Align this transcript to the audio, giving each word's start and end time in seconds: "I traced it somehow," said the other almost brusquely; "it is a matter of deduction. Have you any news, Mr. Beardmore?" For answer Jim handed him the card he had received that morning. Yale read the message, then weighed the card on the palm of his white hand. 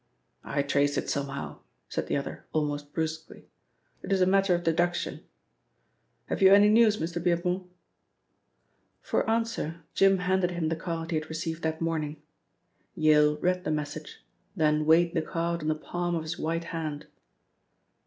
"I 0.43 0.63
traced 0.63 0.97
it 0.97 1.11
somehow," 1.11 1.59
said 1.87 2.07
the 2.07 2.17
other 2.17 2.47
almost 2.53 2.91
brusquely; 2.91 3.45
"it 4.01 4.11
is 4.11 4.19
a 4.19 4.25
matter 4.25 4.55
of 4.55 4.63
deduction. 4.63 5.23
Have 6.25 6.41
you 6.41 6.51
any 6.51 6.69
news, 6.69 6.97
Mr. 6.97 7.23
Beardmore?" 7.23 7.67
For 9.03 9.29
answer 9.29 9.83
Jim 9.93 10.17
handed 10.17 10.49
him 10.49 10.69
the 10.69 10.75
card 10.75 11.11
he 11.11 11.17
had 11.17 11.29
received 11.29 11.61
that 11.61 11.81
morning. 11.81 12.19
Yale 12.95 13.37
read 13.41 13.63
the 13.63 13.69
message, 13.69 14.25
then 14.55 14.87
weighed 14.87 15.13
the 15.13 15.21
card 15.21 15.61
on 15.61 15.67
the 15.67 15.75
palm 15.75 16.15
of 16.15 16.23
his 16.23 16.39
white 16.39 16.63
hand. 16.73 17.05